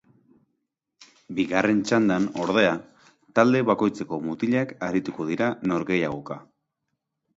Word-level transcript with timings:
Bigarren 1.39 1.83
txandan, 1.89 2.25
ordea, 2.45 2.71
talde 3.41 3.61
bakoitzeko 3.73 4.19
mutilak 4.29 4.75
arituko 4.89 5.29
dira 5.33 5.55
norgehiagoka. 5.75 6.41